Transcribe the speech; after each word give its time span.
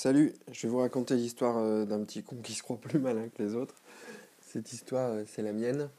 Salut, 0.00 0.32
je 0.52 0.64
vais 0.64 0.68
vous 0.68 0.78
raconter 0.78 1.16
l'histoire 1.16 1.56
euh, 1.56 1.84
d'un 1.84 2.04
petit 2.04 2.22
con 2.22 2.36
qui 2.36 2.54
se 2.54 2.62
croit 2.62 2.80
plus 2.80 3.00
malin 3.00 3.28
que 3.30 3.42
les 3.42 3.56
autres. 3.56 3.74
Cette 4.40 4.72
histoire, 4.72 5.10
euh, 5.10 5.24
c'est 5.26 5.42
la 5.42 5.52
mienne. 5.52 5.90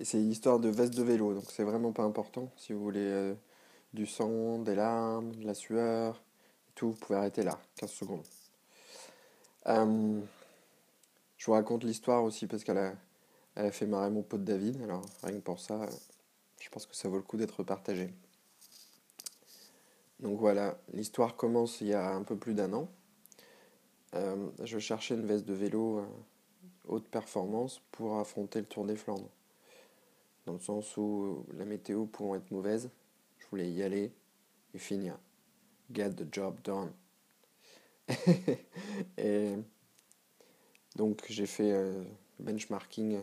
Et 0.00 0.04
c'est 0.04 0.18
l'histoire 0.18 0.58
de 0.58 0.68
veste 0.68 0.96
de 0.96 1.04
vélo, 1.04 1.32
donc 1.32 1.44
c'est 1.48 1.62
vraiment 1.62 1.92
pas 1.92 2.02
important. 2.02 2.50
Si 2.56 2.72
vous 2.72 2.82
voulez 2.82 2.98
euh, 2.98 3.34
du 3.94 4.06
sang, 4.06 4.58
des 4.58 4.74
larmes, 4.74 5.36
de 5.36 5.46
la 5.46 5.54
sueur, 5.54 6.20
tout, 6.74 6.90
vous 6.90 6.96
pouvez 6.96 7.16
arrêter 7.16 7.44
là, 7.44 7.60
15 7.76 7.90
secondes. 7.92 8.24
je 9.64 11.46
vous 11.46 11.52
raconte 11.52 11.84
l'histoire 11.84 12.24
aussi 12.24 12.48
parce 12.48 12.64
qu'elle 12.64 12.78
a, 12.78 12.92
a 13.54 13.70
fait 13.70 13.86
marrer 13.86 14.10
mon 14.10 14.24
pote 14.24 14.42
David, 14.42 14.82
alors 14.82 15.06
rien 15.22 15.36
que 15.36 15.44
pour 15.44 15.60
ça, 15.60 15.86
je 16.58 16.68
pense 16.70 16.86
que 16.86 16.96
ça 16.96 17.08
vaut 17.08 17.18
le 17.18 17.22
coup 17.22 17.36
d'être 17.36 17.62
partagé. 17.62 18.12
Donc 20.18 20.40
voilà, 20.40 20.76
l'histoire 20.92 21.36
commence 21.36 21.80
il 21.82 21.86
y 21.86 21.94
a 21.94 22.10
un 22.10 22.24
peu 22.24 22.36
plus 22.36 22.54
d'un 22.54 22.72
an. 22.72 22.88
Euh, 24.14 24.50
je 24.62 24.78
cherchais 24.78 25.14
une 25.14 25.26
veste 25.26 25.46
de 25.46 25.54
vélo 25.54 25.98
euh, 25.98 26.06
haute 26.86 27.08
performance 27.08 27.80
pour 27.92 28.18
affronter 28.18 28.60
le 28.60 28.66
Tour 28.66 28.84
des 28.84 28.96
Flandres. 28.96 29.30
Dans 30.44 30.52
le 30.52 30.60
sens 30.60 30.96
où 30.96 31.46
la 31.54 31.64
météo 31.64 32.06
pouvant 32.06 32.34
être 32.34 32.50
mauvaise, 32.50 32.90
je 33.38 33.46
voulais 33.46 33.70
y 33.70 33.82
aller 33.82 34.12
et 34.74 34.78
finir. 34.78 35.18
Get 35.92 36.10
the 36.10 36.32
job 36.32 36.60
done. 36.62 36.92
et 39.16 39.54
donc 40.96 41.24
j'ai 41.28 41.46
fait 41.46 41.72
euh, 41.72 42.02
benchmarking 42.40 43.20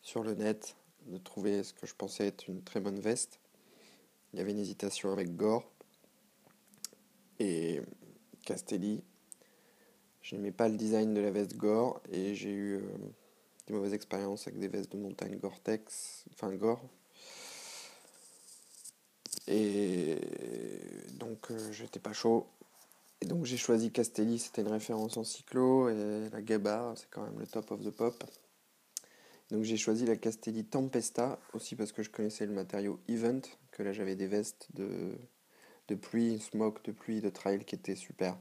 sur 0.00 0.24
le 0.24 0.34
net 0.34 0.76
de 1.06 1.18
trouver 1.18 1.62
ce 1.62 1.74
que 1.74 1.86
je 1.86 1.94
pensais 1.94 2.26
être 2.26 2.48
une 2.48 2.62
très 2.62 2.80
bonne 2.80 2.98
veste. 2.98 3.40
Il 4.32 4.38
y 4.38 4.42
avait 4.42 4.52
une 4.52 4.58
hésitation 4.58 5.12
avec 5.12 5.36
Gore 5.36 5.70
et 7.38 7.82
Castelli 8.44 9.04
je 10.22 10.34
n'aimais 10.34 10.52
pas 10.52 10.68
le 10.68 10.76
design 10.76 11.14
de 11.14 11.20
la 11.20 11.30
veste 11.30 11.56
Gore 11.56 12.00
et 12.10 12.34
j'ai 12.34 12.50
eu 12.50 12.74
euh, 12.76 12.80
des 13.66 13.74
mauvaises 13.74 13.94
expériences 13.94 14.46
avec 14.46 14.58
des 14.58 14.68
vestes 14.68 14.92
de 14.92 14.98
montagne 14.98 15.36
Gore-Tex, 15.36 16.24
enfin 16.32 16.54
Gore. 16.54 16.82
Et 19.48 20.16
donc 21.14 21.50
euh, 21.50 21.72
j'étais 21.72 22.00
pas 22.00 22.12
chaud. 22.12 22.46
Et 23.20 23.26
donc 23.26 23.44
j'ai 23.44 23.56
choisi 23.56 23.90
Castelli, 23.90 24.38
c'était 24.38 24.62
une 24.62 24.68
référence 24.68 25.16
en 25.16 25.24
cyclo, 25.24 25.88
et 25.88 26.28
la 26.30 26.42
Gaba, 26.42 26.94
c'est 26.96 27.08
quand 27.10 27.22
même 27.22 27.38
le 27.38 27.46
top 27.46 27.70
of 27.70 27.80
the 27.84 27.90
pop. 27.90 28.24
Donc 29.50 29.62
j'ai 29.64 29.76
choisi 29.76 30.06
la 30.06 30.16
Castelli 30.16 30.64
Tempesta, 30.64 31.38
aussi 31.52 31.76
parce 31.76 31.92
que 31.92 32.02
je 32.02 32.10
connaissais 32.10 32.46
le 32.46 32.52
matériau 32.52 32.98
Event, 33.08 33.42
que 33.70 33.82
là 33.82 33.92
j'avais 33.92 34.16
des 34.16 34.26
vestes 34.26 34.68
de, 34.74 35.12
de 35.88 35.94
pluie, 35.94 36.40
smoke 36.40 36.80
de 36.84 36.90
pluie, 36.90 37.20
de 37.20 37.30
trail 37.30 37.64
qui 37.64 37.76
étaient 37.76 37.94
super. 37.94 38.36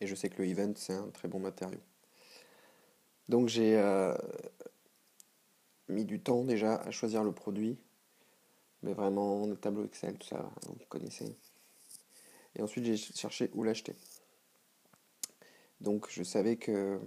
Et 0.00 0.06
je 0.06 0.14
sais 0.14 0.28
que 0.28 0.42
le 0.42 0.48
event, 0.48 0.72
c'est 0.76 0.92
un 0.92 1.08
très 1.10 1.28
bon 1.28 1.38
matériau. 1.38 1.80
Donc 3.28 3.48
j'ai 3.48 3.78
euh, 3.78 4.14
mis 5.88 6.04
du 6.04 6.20
temps 6.20 6.44
déjà 6.44 6.76
à 6.76 6.90
choisir 6.90 7.24
le 7.24 7.32
produit. 7.32 7.78
Mais 8.82 8.92
vraiment, 8.92 9.46
le 9.46 9.56
tableau 9.56 9.84
Excel, 9.84 10.18
tout 10.18 10.28
ça, 10.28 10.50
vous 10.66 10.76
connaissez. 10.88 11.34
Et 12.54 12.62
ensuite, 12.62 12.84
j'ai 12.84 12.96
cherché 12.96 13.50
où 13.54 13.62
l'acheter. 13.62 13.94
Donc 15.80 16.08
je 16.10 16.22
savais 16.22 16.56
que 16.56 17.00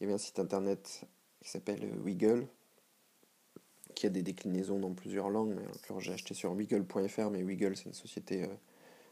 il 0.00 0.04
y 0.04 0.06
avait 0.06 0.14
un 0.14 0.18
site 0.18 0.38
internet 0.38 1.02
qui 1.40 1.48
s'appelle 1.50 1.98
Wiggle, 2.00 2.46
qui 3.94 4.06
a 4.06 4.10
des 4.10 4.22
déclinaisons 4.22 4.78
dans 4.78 4.94
plusieurs 4.94 5.28
langues, 5.28 5.54
mais 5.54 5.94
en 5.94 5.98
j'ai 5.98 6.12
acheté 6.12 6.32
sur 6.32 6.52
wiggle.fr, 6.52 7.30
mais 7.30 7.42
Wiggle 7.42 7.76
c'est 7.76 7.84
une 7.84 7.94
société 7.94 8.44
euh, 8.44 8.54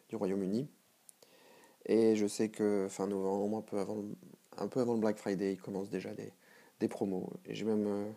du 0.09 0.17
Royaume-Uni. 0.17 0.69
Et 1.89 2.17
je 2.17 2.27
sais 2.27 2.51
que 2.51 2.87
fin 2.91 3.07
novembre, 3.07 3.59
un 3.59 3.63
peu 3.63 3.79
avant, 3.79 4.05
un 4.59 4.69
peu 4.69 4.81
avant 4.81 4.95
le 4.95 5.01
Black 5.01 5.17
Friday, 5.17 5.55
il 5.55 5.61
commence 5.61 5.89
déjà 5.89 6.13
des, 6.13 6.33
des 6.81 6.89
promos. 6.89 7.33
Et 7.47 7.55
j'ai 7.55 7.65
même, 7.65 7.87
euh, 7.87 8.11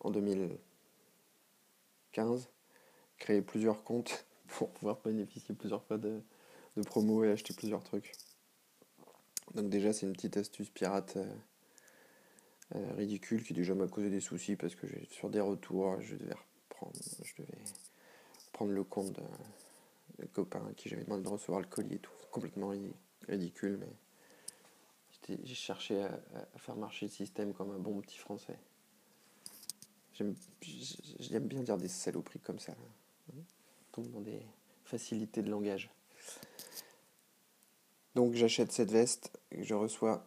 en 0.00 0.10
2015, 0.10 2.48
créé 3.18 3.42
plusieurs 3.42 3.82
comptes 3.82 4.24
pour 4.46 4.70
pouvoir 4.70 5.00
bénéficier 5.04 5.54
plusieurs 5.54 5.82
fois 5.84 5.98
de, 5.98 6.22
de 6.76 6.82
promos 6.82 7.24
et 7.24 7.30
acheter 7.30 7.54
plusieurs 7.54 7.82
trucs. 7.82 8.12
Donc 9.54 9.68
déjà, 9.68 9.92
c'est 9.92 10.06
une 10.06 10.12
petite 10.12 10.36
astuce 10.36 10.70
pirate 10.70 11.16
euh, 11.16 11.26
euh, 12.76 12.92
ridicule 12.94 13.42
qui 13.42 13.52
déjà 13.52 13.74
m'a 13.74 13.88
causé 13.88 14.10
des 14.10 14.20
soucis 14.20 14.54
parce 14.54 14.76
que 14.76 14.86
sur 15.10 15.28
des 15.28 15.40
retours, 15.40 16.00
je 16.00 16.14
devais 16.14 16.36
reprendre, 16.68 16.94
je 17.24 17.42
devais 17.42 17.58
prendre 18.52 18.70
le 18.70 18.84
compte 18.84 19.12
de 19.12 19.22
copain 20.26 20.64
à 20.68 20.72
qui 20.74 20.88
j'avais 20.88 21.04
demandé 21.04 21.22
de 21.22 21.28
recevoir 21.28 21.60
le 21.60 21.66
colis 21.66 21.94
et 21.94 21.98
tout. 21.98 22.12
Complètement 22.30 22.72
ridicule, 23.28 23.78
mais 23.80 23.92
j'ai 25.44 25.54
cherché 25.54 26.02
à, 26.02 26.20
faire 26.56 26.76
marcher 26.76 27.06
le 27.06 27.12
système 27.12 27.52
comme 27.52 27.70
un 27.70 27.78
bon 27.78 28.00
petit 28.00 28.18
français. 28.18 28.58
J'aime 30.14 31.46
bien 31.46 31.62
dire 31.62 31.78
des 31.78 31.88
saloperies 31.88 32.40
comme 32.40 32.58
ça. 32.58 32.74
On 33.32 33.42
tombe 33.92 34.10
dans 34.10 34.20
des 34.20 34.42
facilités 34.84 35.42
de 35.42 35.50
langage. 35.50 35.90
Donc 38.14 38.34
j'achète 38.34 38.72
cette 38.72 38.90
veste 38.90 39.30
et 39.52 39.62
je 39.62 39.74
reçois 39.74 40.26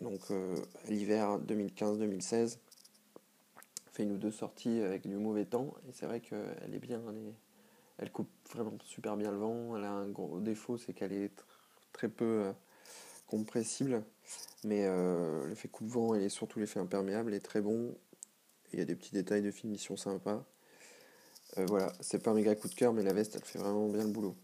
donc 0.00 0.20
euh, 0.30 0.56
l'hiver 0.88 1.38
2015-2016. 1.40 2.58
Fait 3.92 4.02
une 4.04 4.12
ou 4.12 4.16
deux 4.16 4.30
sorties 4.30 4.80
avec 4.80 5.06
du 5.06 5.16
mauvais 5.16 5.44
temps 5.44 5.74
et 5.88 5.92
c'est 5.92 6.06
vrai 6.06 6.20
qu'elle 6.20 6.74
est 6.74 6.78
bien, 6.78 7.00
elle 8.00 8.10
coupe 8.10 8.30
vraiment 8.54 8.76
super 8.82 9.16
bien 9.16 9.30
le 9.30 9.36
vent. 9.36 9.76
Elle 9.76 9.84
a 9.84 9.92
un 9.92 10.08
gros 10.08 10.40
défaut, 10.40 10.78
c'est 10.78 10.92
qu'elle 10.94 11.12
est 11.12 11.32
très 11.92 12.08
peu 12.08 12.44
euh, 12.46 12.52
compressible. 13.26 14.02
Mais 14.64 14.86
euh, 14.86 15.46
l'effet 15.48 15.68
coupe-vent 15.68 16.14
et 16.14 16.28
surtout 16.28 16.58
l'effet 16.58 16.80
imperméable 16.80 17.34
est 17.34 17.40
très 17.40 17.60
bon. 17.60 17.94
Il 18.72 18.78
y 18.78 18.82
a 18.82 18.84
des 18.84 18.94
petits 18.94 19.12
détails 19.12 19.42
de 19.42 19.50
finition 19.50 19.96
sympas. 19.96 20.44
Euh, 21.58 21.66
voilà, 21.66 21.92
c'est 22.00 22.22
pas 22.22 22.30
un 22.30 22.34
méga 22.34 22.54
coup 22.54 22.68
de 22.68 22.74
cœur, 22.74 22.92
mais 22.92 23.02
la 23.02 23.12
veste, 23.12 23.36
elle 23.36 23.44
fait 23.44 23.58
vraiment 23.58 23.88
bien 23.88 24.04
le 24.04 24.10
boulot. 24.10 24.36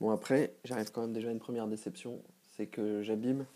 Bon, 0.00 0.10
après, 0.10 0.54
j'arrive 0.64 0.90
quand 0.90 1.02
même 1.02 1.12
déjà 1.12 1.28
à 1.28 1.32
une 1.32 1.38
première 1.38 1.68
déception. 1.68 2.20
C'est 2.56 2.66
que 2.66 3.02
j'abîme 3.02 3.46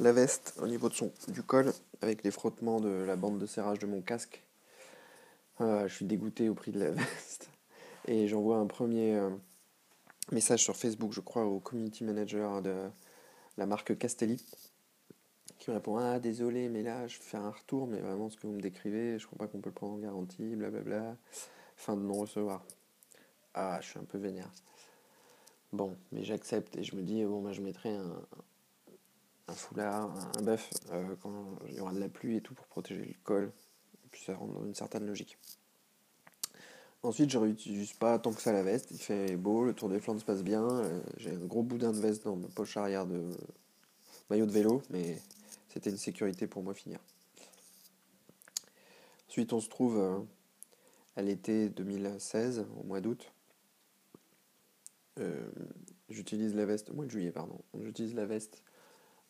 la 0.00 0.12
veste 0.12 0.54
au 0.60 0.66
niveau 0.66 0.88
de 0.88 0.94
son, 0.94 1.12
du 1.28 1.42
col 1.42 1.72
avec 2.00 2.24
les 2.24 2.30
frottements 2.32 2.80
de 2.80 2.88
la 2.88 3.14
bande 3.14 3.38
de 3.38 3.46
serrage 3.46 3.78
de 3.78 3.86
mon 3.86 4.00
casque. 4.00 4.42
je 5.60 5.88
suis 5.88 6.06
dégoûté 6.06 6.48
au 6.48 6.54
prix 6.54 6.72
de 6.72 6.80
la 6.80 6.90
veste. 6.90 7.49
Et 8.10 8.26
j'envoie 8.26 8.56
un 8.56 8.66
premier 8.66 9.14
euh, 9.14 9.30
message 10.32 10.64
sur 10.64 10.76
Facebook, 10.76 11.12
je 11.12 11.20
crois, 11.20 11.44
au 11.44 11.60
community 11.60 12.02
manager 12.02 12.60
de 12.60 12.90
la 13.56 13.66
marque 13.66 13.96
Castelli, 13.96 14.44
qui 15.60 15.70
me 15.70 15.76
répond 15.76 15.96
Ah, 15.96 16.18
désolé, 16.18 16.68
mais 16.68 16.82
là, 16.82 17.06
je 17.06 17.18
fais 17.20 17.36
un 17.36 17.50
retour, 17.50 17.86
mais 17.86 18.00
vraiment, 18.00 18.28
ce 18.28 18.36
que 18.36 18.48
vous 18.48 18.52
me 18.52 18.60
décrivez, 18.60 19.16
je 19.20 19.26
crois 19.28 19.38
pas 19.38 19.46
qu'on 19.46 19.60
peut 19.60 19.70
le 19.70 19.74
prendre 19.74 19.92
en 19.92 19.98
garantie, 19.98 20.56
blablabla. 20.56 21.16
Fin 21.76 21.96
de 21.96 22.02
non-recevoir. 22.02 22.64
Ah, 23.54 23.78
je 23.80 23.90
suis 23.90 24.00
un 24.00 24.04
peu 24.04 24.18
vénère. 24.18 24.50
Bon, 25.72 25.96
mais 26.10 26.24
j'accepte 26.24 26.76
et 26.78 26.82
je 26.82 26.96
me 26.96 27.02
dis 27.02 27.24
Bon, 27.24 27.40
bah, 27.40 27.52
je 27.52 27.60
mettrai 27.60 27.94
un, 27.94 29.54
foulard, 29.54 30.10
un 30.36 30.42
bœuf 30.42 30.68
euh, 30.90 31.14
quand 31.22 31.60
il 31.68 31.76
y 31.76 31.80
aura 31.80 31.92
de 31.92 32.00
la 32.00 32.08
pluie 32.08 32.38
et 32.38 32.40
tout 32.40 32.54
pour 32.54 32.66
protéger 32.66 33.04
le 33.04 33.14
col. 33.22 33.52
Et 34.04 34.08
puis 34.10 34.20
ça 34.24 34.34
rentre 34.34 34.54
dans 34.54 34.64
une 34.64 34.74
certaine 34.74 35.06
logique. 35.06 35.38
Ensuite, 37.02 37.30
je 37.30 37.38
réutilise 37.38 37.94
pas 37.94 38.18
tant 38.18 38.32
que 38.32 38.42
ça 38.42 38.52
la 38.52 38.62
veste. 38.62 38.90
Il 38.90 38.98
fait 38.98 39.36
beau, 39.36 39.64
le 39.64 39.72
tour 39.72 39.88
des 39.88 40.00
flancs 40.00 40.18
se 40.18 40.24
passe 40.24 40.42
bien. 40.42 40.68
Euh, 40.68 41.00
j'ai 41.16 41.30
un 41.30 41.38
gros 41.38 41.62
boudin 41.62 41.92
de 41.92 41.98
veste 41.98 42.24
dans 42.24 42.36
ma 42.36 42.48
poche 42.48 42.76
arrière 42.76 43.06
de 43.06 43.30
maillot 44.28 44.44
de 44.44 44.52
vélo, 44.52 44.82
mais 44.90 45.18
c'était 45.70 45.90
une 45.90 45.96
sécurité 45.96 46.46
pour 46.46 46.62
moi 46.62 46.74
finir. 46.74 47.00
Ensuite, 49.28 49.52
on 49.54 49.60
se 49.60 49.68
trouve 49.70 49.98
euh, 49.98 50.18
à 51.16 51.22
l'été 51.22 51.70
2016, 51.70 52.66
au 52.78 52.84
mois 52.84 53.00
d'août. 53.00 53.32
Euh, 55.18 55.48
j'utilise 56.10 56.54
la 56.54 56.66
veste, 56.66 56.90
au 56.90 56.94
mois 56.94 57.06
de 57.06 57.10
juillet, 57.10 57.32
pardon. 57.32 57.58
J'utilise 57.80 58.14
la 58.14 58.26
veste 58.26 58.62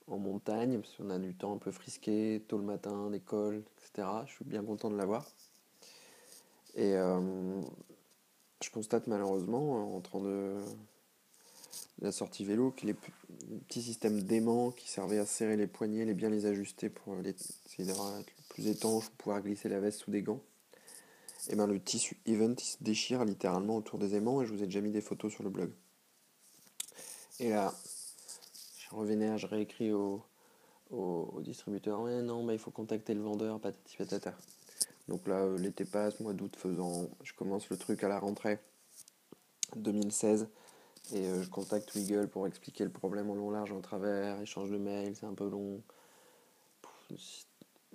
en 0.09 0.19
montagne, 0.19 0.81
parce 0.81 0.97
qu'on 0.97 1.11
a 1.11 1.21
du 1.21 1.35
temps 1.37 1.55
un 1.55 1.59
peu 1.59 1.71
frisqué, 1.71 2.43
tôt 2.49 2.59
le 2.59 2.65
matin, 2.65 3.11
l'école, 3.11 3.63
etc. 3.79 4.09
Je 4.27 4.33
suis 4.33 4.45
bien 4.45 4.65
content 4.65 4.91
de 4.91 4.97
l'avoir. 4.97 5.25
Et 6.75 6.95
euh, 6.95 7.61
je 8.63 8.71
constate 8.71 9.07
malheureusement, 9.07 9.97
en 9.97 10.01
train 10.01 10.21
de 10.21 10.57
la 12.01 12.13
sortie 12.13 12.45
vélo, 12.45 12.71
que 12.71 12.87
les 12.87 12.95
petits 12.95 13.83
systèmes 13.83 14.23
d'aimants 14.23 14.71
qui 14.71 14.89
servaient 14.89 15.19
à 15.19 15.27
serrer 15.27 15.57
les 15.57 15.67
poignets, 15.67 16.05
les 16.05 16.15
bien 16.15 16.31
les 16.31 16.47
ajuster 16.47 16.89
pour 16.89 17.15
les, 17.17 17.35
essayer 17.67 17.87
d'avoir 17.87 18.19
être 18.19 18.33
plus 18.49 18.69
étanche, 18.69 19.09
pour 19.09 19.17
pouvoir 19.17 19.43
glisser 19.43 19.69
la 19.69 19.81
veste 19.81 20.01
sous 20.01 20.11
des 20.11 20.23
gants. 20.23 20.41
Et 21.49 21.57
ben 21.57 21.67
le 21.67 21.81
tissu 21.81 22.19
event 22.27 22.55
se 22.59 22.77
déchire 22.83 23.25
littéralement 23.25 23.77
autour 23.77 23.99
des 23.99 24.15
aimants 24.15 24.43
et 24.43 24.47
je 24.47 24.53
vous 24.53 24.63
ai 24.63 24.67
déjà 24.67 24.81
mis 24.81 24.91
des 24.91 25.01
photos 25.01 25.33
sur 25.33 25.43
le 25.43 25.51
blog. 25.51 25.73
Et 27.39 27.49
là, 27.49 27.75
je 28.79 28.95
revenais, 28.95 29.39
je 29.39 29.47
réécris 29.47 29.93
au, 29.93 30.23
au, 30.91 31.41
distributeur, 31.41 32.01
ouais 32.01 32.21
non, 32.21 32.43
mais 32.43 32.55
il 32.55 32.59
faut 32.59 32.71
contacter 32.71 33.15
le 33.15 33.23
vendeur, 33.23 33.59
patati. 33.59 33.97
Donc 35.11 35.27
là, 35.27 35.41
euh, 35.41 35.59
l'été 35.59 35.85
passe, 35.85 36.21
mois 36.21 36.33
d'août 36.33 36.55
faisant, 36.57 37.11
je 37.25 37.35
commence 37.35 37.69
le 37.69 37.77
truc 37.77 38.05
à 38.05 38.09
la 38.09 38.21
rentrée 38.21 38.61
2016. 39.75 40.49
Et 41.13 41.25
je 41.43 41.49
contacte 41.51 41.93
Wiggle 41.97 42.29
pour 42.29 42.47
expliquer 42.47 42.85
le 42.85 42.91
problème 42.91 43.29
en 43.29 43.35
long, 43.35 43.51
large, 43.51 43.73
en 43.73 43.81
travers, 43.81 44.41
échange 44.41 44.71
de 44.71 44.79
mails, 44.79 45.17
c'est 45.17 45.27
un 45.27 45.35
peu 45.35 45.49
long. 45.49 45.83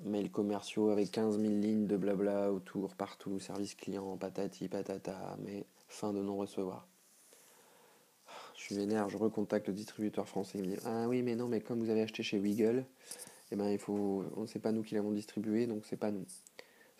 mails 0.03 0.29
commerciaux 0.29 0.89
avec 0.89 1.11
15 1.11 1.39
000 1.39 1.53
lignes 1.53 1.87
de 1.87 1.95
blabla 1.95 2.51
autour, 2.51 2.95
partout, 2.95 3.39
service 3.39 3.75
client, 3.75 4.17
patati, 4.17 4.67
patata, 4.67 5.37
mais 5.39 5.65
fin 5.87 6.11
de 6.11 6.21
non-recevoir. 6.21 6.85
Je 8.57 8.61
suis 8.61 8.75
vénère, 8.75 9.07
je 9.07 9.17
recontacte 9.17 9.67
le 9.67 9.73
distributeur 9.73 10.27
français, 10.27 10.57
il 10.57 10.69
me 10.69 10.75
dit 10.75 10.81
Ah 10.83 11.07
oui, 11.07 11.21
mais 11.21 11.35
non, 11.35 11.47
mais 11.47 11.61
comme 11.61 11.79
vous 11.79 11.89
avez 11.89 12.01
acheté 12.01 12.23
chez 12.23 12.39
Wiggle, 12.39 12.83
eh 13.51 13.55
ben, 13.55 13.69
il 13.69 13.79
faut, 13.79 14.25
sait 14.47 14.59
pas 14.59 14.73
nous 14.73 14.83
qui 14.83 14.95
l'avons 14.95 15.11
distribué, 15.11 15.67
donc 15.67 15.85
c'est 15.85 15.95
pas 15.95 16.11
nous. 16.11 16.25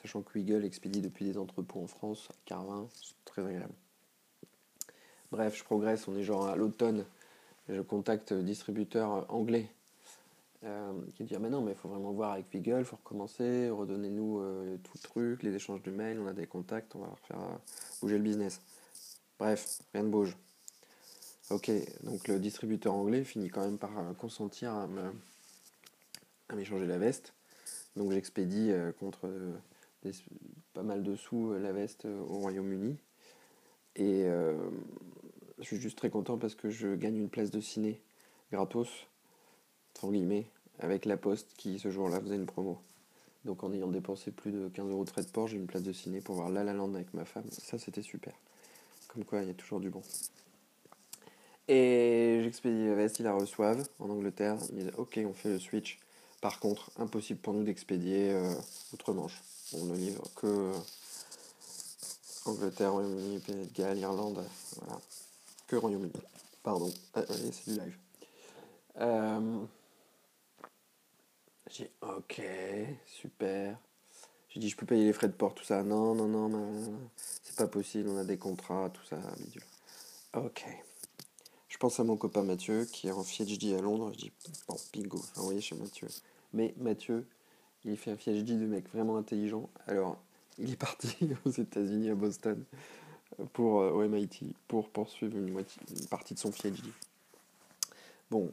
Sachant 0.05 0.21
que 0.21 0.37
Wiggle 0.37 0.65
expédie 0.65 1.01
depuis 1.01 1.25
des 1.25 1.35
entrepôts 1.35 1.81
en 1.81 1.87
France, 1.87 2.29
Carvin, 2.45 2.87
c'est 2.93 3.15
très 3.25 3.43
agréable. 3.43 3.73
Bref, 5.31 5.57
je 5.57 5.63
progresse, 5.63 6.07
on 6.07 6.15
est 6.15 6.21
genre 6.21 6.47
à 6.47 6.55
l'automne, 6.55 7.05
je 7.69 7.81
contacte 7.81 8.31
le 8.31 8.43
distributeur 8.43 9.25
anglais 9.33 9.67
euh, 10.63 10.93
qui 11.15 11.23
dit 11.23 11.33
ah 11.35 11.39
mais 11.39 11.49
non 11.49 11.61
mais 11.61 11.71
il 11.71 11.77
faut 11.77 11.89
vraiment 11.89 12.11
voir 12.11 12.33
avec 12.33 12.53
Wiggle, 12.53 12.81
il 12.81 12.85
faut 12.85 12.97
recommencer, 12.97 13.71
redonnez-nous 13.71 14.41
euh, 14.41 14.77
tout 14.83 14.91
le 14.93 14.99
truc, 14.99 15.41
les 15.41 15.55
échanges 15.55 15.81
de 15.81 15.89
mails, 15.89 16.19
on 16.19 16.27
a 16.27 16.33
des 16.33 16.45
contacts, 16.45 16.93
on 16.93 16.99
va 16.99 17.11
faire 17.23 17.39
euh, 17.39 17.55
bouger 17.99 18.19
le 18.19 18.23
business. 18.23 18.61
Bref, 19.39 19.79
rien 19.91 20.03
ne 20.03 20.09
bouge. 20.09 20.37
Ok, 21.49 21.71
donc 22.03 22.27
le 22.27 22.37
distributeur 22.37 22.93
anglais 22.93 23.23
finit 23.23 23.49
quand 23.49 23.61
même 23.61 23.79
par 23.79 23.89
consentir 24.19 24.71
à 24.71 24.87
m'échanger 26.53 26.85
la 26.85 26.99
veste. 26.99 27.33
Donc 27.95 28.11
j'expédie 28.11 28.69
euh, 28.71 28.91
contre 28.91 29.27
euh, 30.05 30.35
pas 30.73 30.83
mal 30.83 31.03
de 31.03 31.15
sous 31.15 31.51
euh, 31.51 31.59
la 31.59 31.71
veste 31.71 32.05
au 32.05 32.39
Royaume-Uni. 32.39 32.97
Et 33.97 34.25
je 35.57 35.63
suis 35.63 35.79
juste 35.79 35.97
très 35.97 36.09
content 36.09 36.37
parce 36.37 36.53
que 36.53 36.69
je 36.69 36.95
gagne 36.95 37.15
une 37.15 37.29
place 37.29 37.49
de 37.49 37.61
ciné 37.61 38.01
gratos, 38.51 39.07
entre 39.95 40.11
guillemets, 40.11 40.47
avec 40.79 41.05
la 41.05 41.15
poste 41.15 41.53
qui 41.55 41.79
ce 41.79 41.89
jour-là 41.89 42.19
faisait 42.19 42.35
une 42.35 42.45
promo. 42.45 42.77
Donc 43.45 43.63
en 43.63 43.71
ayant 43.71 43.87
dépensé 43.87 44.31
plus 44.31 44.51
de 44.51 44.67
15 44.67 44.89
euros 44.89 45.05
de 45.05 45.09
frais 45.09 45.23
de 45.23 45.29
port, 45.29 45.47
j'ai 45.47 45.55
une 45.55 45.65
place 45.65 45.83
de 45.83 45.93
ciné 45.93 46.19
pour 46.19 46.35
voir 46.35 46.49
La 46.49 46.65
La 46.65 46.73
Land 46.73 46.93
avec 46.93 47.13
ma 47.13 47.23
femme. 47.23 47.45
Ça 47.51 47.77
c'était 47.77 48.01
super. 48.01 48.33
Comme 49.07 49.23
quoi 49.23 49.41
il 49.43 49.47
y 49.47 49.51
a 49.51 49.53
toujours 49.53 49.79
du 49.79 49.89
bon. 49.89 50.01
Et 51.69 52.41
j'expédie 52.43 52.85
la 52.85 52.95
veste, 52.95 53.19
ils 53.19 53.23
la 53.23 53.33
reçoivent 53.33 53.87
en 53.99 54.09
Angleterre. 54.09 54.57
Ils 54.71 54.79
disent 54.79 54.91
ok 54.97 55.21
on 55.25 55.33
fait 55.33 55.53
le 55.53 55.59
switch 55.59 55.99
par 56.45 56.59
contre, 56.59 56.91
impossible 56.97 57.39
pour 57.39 57.55
nous 57.55 57.63
d'expédier 57.63 58.29
euh, 58.31 58.53
outre-Manche. 58.93 59.41
On 59.73 59.85
ne 59.85 59.95
livre 59.95 60.23
que 60.35 60.71
Angleterre, 62.45 62.91
Royaume-Uni, 62.93 63.39
Pays 63.39 63.65
de 63.65 63.73
Galles, 63.73 63.97
Irlande, 63.97 64.45
voilà. 64.77 65.01
Que 65.67 65.75
Royaume-Uni. 65.75 66.11
Pardon, 66.61 66.91
ah, 67.13 67.23
allez, 67.27 67.51
c'est 67.51 67.71
du 67.71 67.79
live. 67.79 67.97
Euh, 68.97 69.65
j'ai 71.69 71.91
ok, 72.01 72.41
super. 73.05 73.77
J'ai 74.49 74.59
dit 74.59 74.69
je 74.69 74.77
peux 74.77 74.85
payer 74.85 75.05
les 75.05 75.13
frais 75.13 75.27
de 75.27 75.33
port, 75.33 75.53
tout 75.53 75.65
ça. 75.65 75.83
Non, 75.83 76.15
non, 76.15 76.27
non, 76.27 76.47
non, 76.47 77.09
c'est 77.15 77.55
pas 77.55 77.67
possible, 77.67 78.09
on 78.09 78.17
a 78.17 78.23
des 78.23 78.37
contrats, 78.37 78.89
tout 78.91 79.03
ça, 79.03 79.17
bidule. 79.37 79.63
Ok. 80.33 80.65
Je 81.67 81.77
pense 81.77 81.99
à 81.99 82.03
mon 82.05 82.15
copain 82.15 82.43
Mathieu 82.43 82.85
qui 82.85 83.07
est 83.07 83.11
en 83.11 83.23
PhD 83.23 83.73
à 83.77 83.81
Londres. 83.81 84.11
Je 84.13 84.17
dis 84.17 84.31
bon, 84.67 84.77
bingo, 84.93 85.21
envoyer 85.35 85.59
chez 85.59 85.75
Mathieu. 85.75 86.07
Mais 86.53 86.73
Mathieu, 86.77 87.27
il 87.85 87.97
fait 87.97 88.11
un 88.11 88.15
PhD 88.15 88.59
de 88.59 88.65
mec 88.65 88.89
vraiment 88.93 89.17
intelligent. 89.17 89.69
Alors, 89.87 90.17
il 90.57 90.71
est 90.71 90.77
parti 90.77 91.29
aux 91.45 91.51
États-Unis, 91.51 92.09
à 92.09 92.15
Boston, 92.15 92.63
pour, 93.53 93.81
euh, 93.81 93.91
au 93.91 94.07
MIT, 94.07 94.53
pour 94.67 94.89
poursuivre 94.89 95.37
une, 95.37 95.63
partie 96.09 96.33
de 96.33 96.39
son 96.39 96.51
PhD. 96.51 96.89
Bon, 98.31 98.51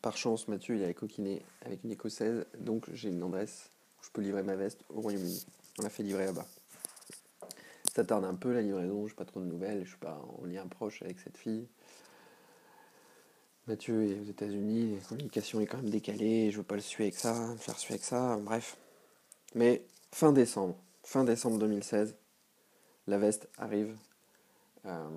par 0.00 0.16
chance, 0.16 0.48
Mathieu, 0.48 0.76
il 0.76 0.84
a 0.84 0.92
coquiné 0.92 1.42
avec 1.62 1.82
une 1.84 1.90
écossaise, 1.90 2.46
donc 2.58 2.86
j'ai 2.92 3.08
une 3.08 3.22
adresse 3.22 3.70
où 4.00 4.04
je 4.04 4.10
peux 4.10 4.22
livrer 4.22 4.42
ma 4.42 4.54
veste 4.54 4.84
au 4.94 5.00
Royaume-Uni. 5.00 5.44
On 5.78 5.82
l'a 5.82 5.90
fait 5.90 6.02
livrer 6.02 6.26
là-bas. 6.26 6.46
Ça 7.94 8.04
tarde 8.04 8.24
un 8.24 8.34
peu 8.34 8.52
la 8.52 8.62
livraison, 8.62 9.06
je 9.06 9.12
n'ai 9.12 9.16
pas 9.16 9.24
trop 9.24 9.40
de 9.40 9.46
nouvelles, 9.46 9.82
je 9.84 9.88
suis 9.88 9.98
pas 9.98 10.20
en 10.40 10.44
lien 10.44 10.66
proche 10.66 11.02
avec 11.02 11.18
cette 11.18 11.36
fille. 11.36 11.66
Mathieu 13.68 14.10
est 14.10 14.18
aux 14.18 14.24
États-Unis, 14.24 14.96
la 14.96 15.06
communication 15.06 15.60
est 15.60 15.66
quand 15.66 15.76
même 15.76 15.90
décalée, 15.90 16.50
je 16.50 16.56
veux 16.56 16.62
pas 16.62 16.74
le 16.74 16.80
suer 16.80 17.04
avec 17.04 17.16
ça, 17.16 17.34
me 17.48 17.56
faire 17.58 17.78
suer 17.78 17.94
avec 17.94 18.04
ça, 18.04 18.38
bref. 18.40 18.78
Mais 19.54 19.84
fin 20.10 20.32
décembre, 20.32 20.74
fin 21.02 21.22
décembre 21.22 21.58
2016, 21.58 22.16
la 23.08 23.18
veste 23.18 23.46
arrive 23.58 23.94
euh, 24.86 25.10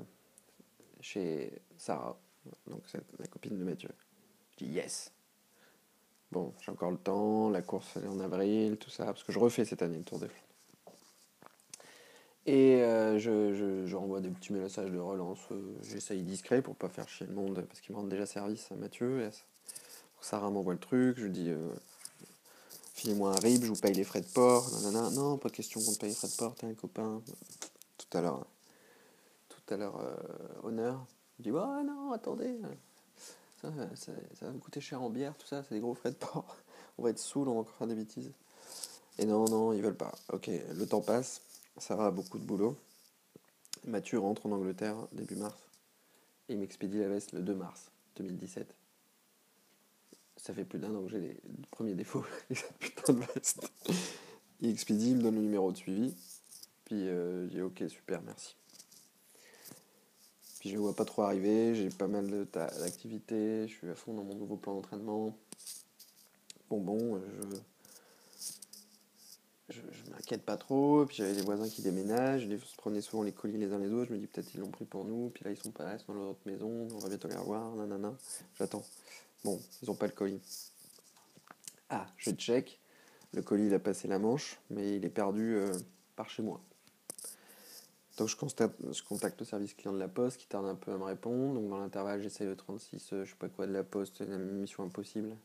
chez 1.00 1.62
Sarah, 1.78 2.20
donc 2.68 2.82
c'est 2.88 3.02
la 3.20 3.28
copine 3.28 3.58
de 3.58 3.64
Mathieu. 3.64 3.90
Je 4.52 4.66
dis 4.66 4.72
yes. 4.74 5.14
Bon, 6.30 6.54
j'ai 6.60 6.72
encore 6.72 6.92
le 6.92 6.98
temps, 6.98 7.50
la 7.50 7.62
course 7.62 7.96
est 7.96 8.08
en 8.08 8.20
avril, 8.20 8.76
tout 8.78 8.90
ça, 8.90 9.06
parce 9.06 9.24
que 9.24 9.32
je 9.32 9.40
refais 9.40 9.64
cette 9.64 9.82
année 9.82 9.98
le 9.98 10.04
Tour 10.04 10.20
des 10.20 10.28
Flandres. 10.28 10.51
Et 12.48 12.82
euh, 12.82 13.20
je, 13.20 13.86
je, 13.86 13.96
renvoie 13.96 14.20
des 14.20 14.30
petits 14.30 14.54
messages 14.54 14.90
de 14.90 14.98
relance. 14.98 15.40
Euh, 15.52 15.62
j'essaye 15.84 16.24
discret 16.24 16.62
pour 16.62 16.76
pas 16.76 16.90
faire 16.90 17.08
chier 17.08 17.28
le 17.28 17.34
monde 17.34 17.64
parce 17.68 17.82
qu'il 17.82 17.94
me 17.94 18.02
rend 18.02 18.08
déjà 18.08 18.26
service 18.26 18.72
à 18.72 18.76
Mathieu. 18.76 19.30
Sarah 20.22 20.50
m'envoie 20.50 20.74
le 20.74 20.80
truc. 20.80 21.20
Je 21.20 21.28
dis 21.28 21.50
euh, 21.50 21.70
filez-moi 22.96 23.32
un 23.32 23.40
RIB, 23.40 23.64
je 23.64 23.68
vous 23.68 23.80
paye 23.80 23.94
les 23.94 24.04
frais 24.04 24.22
de 24.22 24.28
port. 24.28 24.68
Non, 25.14 25.38
pas 25.38 25.50
question 25.50 25.82
qu'on 25.82 25.94
te 25.94 26.00
paye 26.00 26.10
les 26.10 26.16
frais 26.16 26.30
de 26.30 26.36
port, 26.36 26.56
t'es 26.56 26.66
un 26.66 26.74
copain. 26.74 27.22
Tout 27.98 28.18
à 28.18 28.22
l'heure, 28.22 28.46
tout 29.50 29.74
à 29.74 29.78
l'heure, 29.78 30.00
honneur. 30.64 31.06
Je 31.38 31.44
dis 31.44 31.52
ouais, 31.52 31.84
non, 31.86 32.12
attendez. 32.12 32.58
Ça, 33.62 33.72
ça, 33.96 34.12
va 34.42 34.52
me 34.52 34.58
coûter 34.58 34.82
cher 34.82 35.04
en 35.04 35.12
bière, 35.12 35.36
tout 35.38 35.46
ça, 35.46 35.62
c'est 35.62 35.76
des 35.76 35.82
gros 35.82 35.94
frais 35.94 36.10
de 36.10 36.16
port. 36.16 36.58
On 36.98 37.04
va 37.04 37.12
être 37.12 37.20
saoul, 37.20 37.48
on 37.48 37.54
va 37.54 37.60
encore 37.62 37.76
faire 37.76 37.88
des 37.88 37.96
bêtises. 37.96 38.32
Et 39.18 39.26
non, 39.26 39.46
non, 39.46 39.72
ils 39.72 39.82
veulent 39.82 39.96
pas. 39.96 40.12
Ok, 40.34 40.50
le 40.74 40.86
temps 40.86 41.02
passe. 41.02 41.42
Sarah 41.78 42.08
a 42.08 42.12
beaucoup 42.12 42.40
de 42.40 42.44
boulot. 42.44 42.78
Mathieu 43.86 44.20
rentre 44.20 44.46
en 44.46 44.52
Angleterre 44.52 45.08
début 45.12 45.36
mars 45.36 45.58
et 46.50 46.56
m'expédie 46.56 47.00
la 47.00 47.08
veste 47.08 47.32
le 47.32 47.42
2 47.42 47.56
mars 47.56 47.92
2017. 48.18 48.76
Ça 50.38 50.54
fait 50.54 50.66
plus 50.66 50.80
d'un 50.80 50.94
an 50.96 51.04
que 51.04 51.10
j'ai 51.10 51.20
les 51.20 51.38
premiers 51.72 51.96
défauts 51.96 52.26
veste. 52.50 53.72
Il 54.60 54.70
expédie, 54.70 55.12
il 55.12 55.18
me 55.18 55.24
donne 55.24 55.36
le 55.36 55.42
numéro 55.42 55.72
de 55.72 55.78
suivi. 55.78 56.14
Puis 56.86 57.08
euh, 57.08 57.50
j'ai 57.50 57.62
ok, 57.62 57.84
super, 57.88 58.22
merci. 58.22 58.56
Puis 60.60 60.70
je 60.70 60.76
ne 60.76 60.82
vois 60.82 60.96
pas 60.96 61.06
trop 61.06 61.24
arriver, 61.24 61.74
j'ai 61.74 61.90
pas 61.90 62.08
mal 62.08 62.48
d'activités, 62.54 63.68
je 63.68 63.74
suis 63.74 63.90
à 63.90 63.96
fond 63.96 64.14
dans 64.14 64.24
mon 64.24 64.36
nouveau 64.36 64.58
plan 64.58 64.76
d'entraînement. 64.76 65.36
Bon, 66.70 66.80
bon, 66.80 67.16
euh, 67.16 67.22
je 67.50 67.58
je, 69.72 70.12
m'inquiète 70.12 70.44
pas 70.44 70.58
trop. 70.58 71.06
Puis 71.06 71.18
j'avais 71.18 71.34
des 71.34 71.42
voisins 71.42 71.68
qui 71.68 71.82
déménagent, 71.82 72.44
ils 72.44 72.60
se 72.60 72.76
prenaient 72.76 73.02
souvent 73.02 73.24
les 73.24 73.32
colis 73.32 73.58
les 73.58 73.74
uns 73.74 73.80
les 73.80 73.92
autres. 73.92 74.10
Je 74.10 74.14
me 74.14 74.20
dis 74.20 74.28
peut-être 74.28 74.54
ils 74.54 74.60
l'ont 74.60 74.70
pris 74.70 74.86
pour 74.86 75.06
nous. 75.06 75.30
Puis 75.30 75.44
là 75.44 75.52
ils 75.52 75.58
sont 75.58 75.72
pas 75.72 75.84
là, 75.84 75.96
ils 75.96 76.00
sont 76.00 76.14
dans 76.14 76.20
leur 76.20 76.30
autre 76.32 76.42
maison. 76.46 76.88
On 76.94 76.98
va 77.00 77.10
bientôt 77.10 77.28
les 77.28 77.36
revoir. 77.36 77.76
Nanana. 77.76 78.14
J'attends. 78.56 78.84
Bon, 79.44 79.60
ils 79.82 79.90
ont 79.90 79.96
pas 79.96 80.08
le 80.08 80.14
colis. 80.14 80.42
Ah, 81.90 82.08
je 82.18 82.32
check. 82.32 82.80
Le 83.34 83.42
colis 83.42 83.68
il 83.68 83.74
a 83.74 83.80
passé 83.80 84.08
la 84.08 84.20
Manche, 84.20 84.60
mais 84.70 84.98
il 84.98 85.06
est 85.06 85.10
perdu 85.10 85.56
euh, 85.56 85.72
par 86.16 86.30
chez 86.30 86.44
moi. 86.44 86.62
Donc 88.18 88.28
je, 88.28 89.04
contacte 89.04 89.40
le 89.40 89.46
service 89.46 89.74
client 89.74 89.94
de 89.94 89.98
la 89.98 90.08
poste 90.08 90.38
qui 90.38 90.48
tarde 90.48 90.66
un 90.66 90.76
peu 90.76 90.92
à 90.92 90.98
me 90.98 91.04
répondre. 91.04 91.56
Donc 91.56 91.70
dans 91.70 91.80
l'intervalle, 91.80 92.22
j'essaye 92.22 92.46
le 92.46 92.56
36, 92.56 93.14
euh, 93.14 93.26
je 93.26 93.32
sais 93.32 93.36
pas 93.38 93.48
quoi 93.48 93.66
de 93.66 93.72
la 93.72 93.84
poste, 93.84 94.20
une 94.20 94.60
mission 94.60 94.84
impossible. 94.84 95.36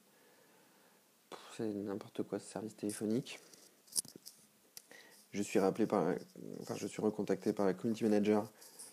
C'est 1.56 1.72
n'importe 1.72 2.22
quoi 2.24 2.38
ce 2.38 2.50
service 2.50 2.76
téléphonique 2.76 3.40
je 5.36 5.42
suis 5.42 5.58
rappelé 5.58 5.86
par, 5.86 6.14
enfin, 6.62 6.74
je 6.76 6.86
suis 6.86 7.02
recontacté 7.02 7.52
par 7.52 7.66
la 7.66 7.74
community 7.74 8.04
manager 8.04 8.50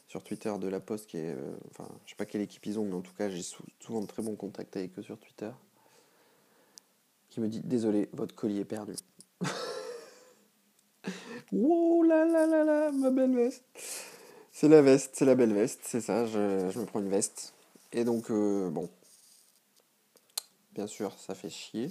sur 0.07 0.23
Twitter 0.23 0.53
de 0.59 0.67
la 0.67 0.79
Poste, 0.79 1.07
qui 1.07 1.17
est, 1.17 1.33
euh, 1.33 1.55
enfin, 1.71 1.87
je 2.05 2.11
sais 2.11 2.15
pas 2.15 2.25
quelle 2.25 2.41
équipe 2.41 2.65
ils 2.65 2.79
ont, 2.79 2.85
mais 2.85 2.93
en 2.93 3.01
tout 3.01 3.13
cas, 3.13 3.29
j'ai 3.29 3.43
souvent 3.79 4.01
de 4.01 4.05
très 4.05 4.21
bons 4.21 4.35
contacts 4.35 4.75
avec 4.75 4.97
eux 4.99 5.01
sur 5.01 5.17
Twitter, 5.17 5.49
qui 7.29 7.39
me 7.39 7.47
dit 7.47 7.61
désolé, 7.61 8.09
votre 8.13 8.35
colis 8.35 8.59
est 8.59 8.65
perdu. 8.65 8.93
wow 11.51 12.03
là 12.03 12.25
là 12.25 12.45
là 12.45 12.63
là, 12.63 12.91
ma 12.91 13.09
belle 13.09 13.35
veste. 13.35 13.63
C'est 14.51 14.67
la 14.67 14.81
veste, 14.81 15.15
c'est 15.15 15.25
la 15.25 15.35
belle 15.35 15.53
veste, 15.53 15.81
c'est 15.83 16.01
ça. 16.01 16.25
Je, 16.25 16.69
je, 16.69 16.79
me 16.79 16.85
prends 16.85 16.99
une 16.99 17.09
veste. 17.09 17.53
Et 17.91 18.03
donc, 18.03 18.29
euh, 18.29 18.69
bon, 18.69 18.89
bien 20.73 20.87
sûr, 20.87 21.17
ça 21.19 21.35
fait 21.35 21.49
chier, 21.49 21.89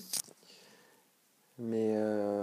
mais 1.58 1.94
euh, 1.96 2.41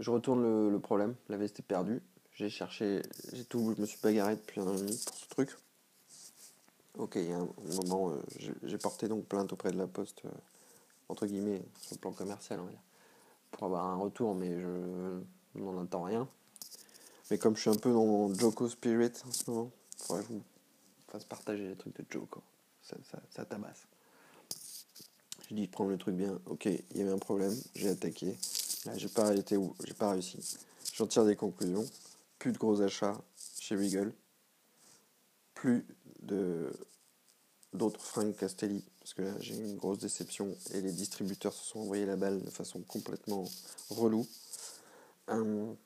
je 0.00 0.10
retourne 0.10 0.70
le, 0.70 0.78
problème, 0.80 1.14
la 1.28 1.36
veste 1.36 1.60
est 1.60 1.64
perdue. 1.64 2.00
J'ai 2.32 2.48
cherché, 2.48 3.02
j'ai 3.34 3.44
tout, 3.44 3.74
je 3.76 3.80
me 3.80 3.86
suis 3.86 3.98
bagarré 4.02 4.34
depuis 4.34 4.60
un 4.60 4.66
an 4.66 4.74
et 4.74 4.78
demi 4.78 4.98
pour 5.06 5.14
ce 5.14 5.28
truc. 5.28 5.50
Ok, 6.98 7.12
il 7.16 7.28
y 7.28 7.32
a 7.32 7.38
un 7.38 7.48
moment, 7.82 8.10
euh, 8.10 8.16
j'ai 8.64 8.78
porté 8.78 9.08
donc 9.08 9.26
plainte 9.26 9.52
auprès 9.52 9.70
de 9.70 9.76
la 9.78 9.86
poste, 9.86 10.22
euh, 10.24 10.30
entre 11.08 11.26
guillemets, 11.26 11.62
sur 11.82 11.94
le 11.94 12.00
plan 12.00 12.12
commercial, 12.12 12.60
pour 13.50 13.64
avoir 13.64 13.84
un 13.84 13.96
retour, 13.96 14.34
mais 14.34 14.58
je 14.58 15.20
n'en 15.54 15.82
attends 15.82 16.02
rien. 16.02 16.26
Mais 17.30 17.38
comme 17.38 17.54
je 17.54 17.60
suis 17.60 17.70
un 17.70 17.76
peu 17.76 17.92
dans 17.92 18.04
mon 18.04 18.34
Joko 18.34 18.68
Spirit 18.68 19.12
en 19.28 19.32
ce 19.32 19.50
moment, 19.50 19.70
faudrait 19.98 20.22
vous, 20.22 20.42
fasse 21.08 21.24
partager 21.24 21.68
les 21.68 21.76
trucs 21.76 21.96
de 21.96 22.18
quoi. 22.18 22.42
Ça, 22.82 22.96
ça, 23.30 23.44
tabasse. 23.44 23.86
J'ai 25.48 25.54
dit, 25.54 25.68
prends 25.68 25.86
le 25.86 25.96
truc 25.96 26.16
bien. 26.16 26.40
Ok, 26.46 26.66
il 26.66 26.96
y 26.96 27.02
avait 27.02 27.12
un 27.12 27.18
problème, 27.18 27.54
j'ai 27.74 27.88
attaqué. 27.88 28.36
Là, 28.86 28.96
j'ai 28.96 29.08
pas 29.08 29.34
été 29.34 29.56
où, 29.56 29.74
j'ai 29.84 29.94
pas 29.94 30.12
réussi. 30.12 30.38
J'en 30.94 31.06
tire 31.06 31.24
des 31.24 31.36
conclusions. 31.36 31.86
Plus 32.38 32.52
de 32.52 32.58
gros 32.58 32.80
achats 32.80 33.20
chez 33.58 33.76
Regal. 33.76 34.12
Plus 35.54 35.86
de 36.22 36.72
d'autres 37.72 38.02
fringues 38.02 38.34
Castelli, 38.34 38.84
parce 38.98 39.14
que 39.14 39.22
là 39.22 39.32
j'ai 39.38 39.56
eu 39.56 39.64
une 39.64 39.76
grosse 39.76 39.98
déception 39.98 40.56
et 40.74 40.80
les 40.80 40.90
distributeurs 40.90 41.52
se 41.52 41.64
sont 41.64 41.78
envoyés 41.78 42.04
la 42.04 42.16
balle 42.16 42.42
de 42.42 42.50
façon 42.50 42.80
complètement 42.80 43.44
relou. 43.90 44.26
Hum, 45.28 45.76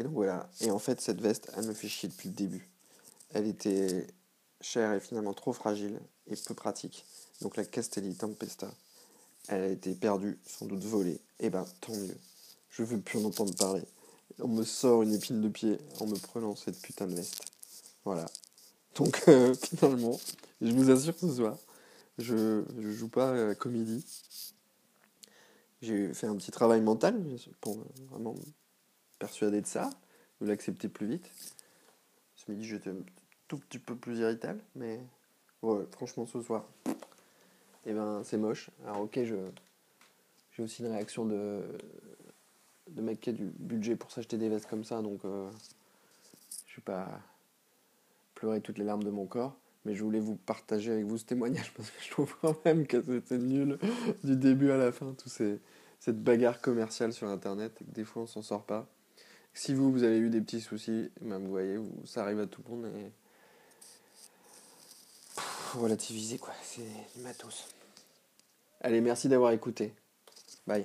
et 0.00 0.02
donc 0.02 0.12
voilà. 0.12 0.48
Et 0.60 0.70
en 0.70 0.78
fait, 0.78 1.00
cette 1.00 1.20
veste, 1.20 1.50
elle 1.56 1.66
me 1.66 1.74
fait 1.74 1.88
chier 1.88 2.08
depuis 2.08 2.30
le 2.30 2.34
début. 2.34 2.68
Elle 3.34 3.46
était 3.46 4.06
chère 4.60 4.92
et 4.94 5.00
finalement 5.00 5.34
trop 5.34 5.52
fragile 5.52 6.00
et 6.26 6.36
peu 6.36 6.54
pratique. 6.54 7.04
Donc 7.42 7.56
la 7.56 7.64
Castelli 7.64 8.14
Tempesta, 8.14 8.72
elle 9.50 9.62
a 9.62 9.68
été 9.68 9.94
perdue, 9.94 10.38
sans 10.46 10.66
doute 10.66 10.84
volée. 10.84 11.20
Et 11.40 11.50
ben 11.50 11.64
tant 11.80 11.94
mieux. 11.94 12.16
Je 12.70 12.84
veux 12.84 13.00
plus 13.00 13.18
en 13.18 13.24
entendre 13.24 13.54
parler. 13.56 13.82
On 14.38 14.48
me 14.48 14.62
sort 14.62 15.02
une 15.02 15.12
épine 15.12 15.40
de 15.40 15.48
pied 15.48 15.78
en 15.98 16.06
me 16.06 16.16
prenant 16.16 16.54
cette 16.54 16.80
putain 16.80 17.06
de 17.06 17.16
veste. 17.16 17.44
Voilà. 18.04 18.26
Donc 18.94 19.22
euh, 19.28 19.52
finalement, 19.54 20.18
je 20.60 20.72
vous 20.72 20.90
assure 20.90 21.18
ce 21.18 21.34
soir, 21.34 21.58
je, 22.18 22.64
je 22.78 22.90
joue 22.92 23.08
pas 23.08 23.30
à 23.30 23.46
la 23.48 23.54
comédie. 23.54 24.04
J'ai 25.82 26.14
fait 26.14 26.26
un 26.26 26.36
petit 26.36 26.50
travail 26.50 26.80
mental 26.80 27.20
pour 27.60 27.78
vraiment 28.10 28.34
me 28.34 28.42
persuader 29.18 29.62
de 29.62 29.66
ça, 29.66 29.90
de 30.40 30.46
l'accepter 30.46 30.88
plus 30.88 31.06
vite. 31.06 31.30
Ce 32.36 32.50
midi, 32.50 32.66
j'étais 32.66 32.90
un 32.90 33.02
tout 33.48 33.58
petit 33.58 33.78
peu 33.78 33.96
plus 33.96 34.18
irritable, 34.18 34.62
mais 34.76 35.00
ouais, 35.62 35.84
franchement, 35.92 36.26
ce 36.26 36.40
soir, 36.40 36.64
et 37.86 37.92
ben 37.92 38.22
c'est 38.24 38.38
moche. 38.38 38.70
Alors, 38.84 39.02
ok, 39.02 39.20
je 39.24 39.36
j'ai 40.52 40.62
aussi 40.62 40.82
une 40.82 40.90
réaction 40.90 41.24
de, 41.24 41.62
de 42.88 43.02
mec 43.02 43.20
qui 43.20 43.30
a 43.30 43.32
du 43.32 43.44
budget 43.44 43.96
pour 43.96 44.10
s'acheter 44.10 44.36
des 44.36 44.48
vestes 44.48 44.68
comme 44.68 44.84
ça, 44.84 45.00
donc 45.00 45.24
euh, 45.24 45.48
je 46.66 46.76
vais 46.76 46.82
pas 46.84 47.08
pleurer 48.34 48.60
toutes 48.60 48.78
les 48.78 48.84
larmes 48.84 49.04
de 49.04 49.10
mon 49.10 49.26
corps. 49.26 49.56
Mais 49.86 49.94
je 49.94 50.04
voulais 50.04 50.20
vous 50.20 50.36
partager 50.36 50.92
avec 50.92 51.06
vous 51.06 51.16
ce 51.16 51.24
témoignage 51.24 51.72
parce 51.76 51.90
que 51.90 52.02
je 52.02 52.10
trouve 52.10 52.36
quand 52.40 52.62
même 52.64 52.86
que 52.86 53.00
c'était 53.02 53.38
nul 53.38 53.78
du 54.24 54.36
début 54.36 54.70
à 54.70 54.76
la 54.76 54.92
fin, 54.92 55.14
tout 55.14 55.30
ces, 55.30 55.58
cette 56.00 56.22
bagarre 56.22 56.60
commerciale 56.60 57.12
sur 57.12 57.28
internet 57.28 57.72
et 57.80 57.84
que 57.84 57.90
des 57.90 58.04
fois 58.04 58.22
on 58.22 58.26
s'en 58.26 58.42
sort 58.42 58.64
pas. 58.64 58.86
Si 59.54 59.74
vous, 59.74 59.90
vous 59.90 60.04
avez 60.04 60.18
eu 60.18 60.30
des 60.30 60.40
petits 60.40 60.60
soucis, 60.60 61.10
ben 61.22 61.38
vous 61.38 61.50
voyez, 61.50 61.78
ça 62.04 62.22
arrive 62.22 62.40
à 62.40 62.46
tout 62.46 62.62
le 62.68 62.74
monde. 62.74 62.86
Faut 65.70 65.78
relativiser 65.78 66.36
quoi, 66.36 66.52
c'est 66.64 66.82
du 67.14 67.22
matos. 67.22 67.68
Allez, 68.80 69.00
merci 69.00 69.28
d'avoir 69.28 69.52
écouté. 69.52 69.94
Bye. 70.66 70.84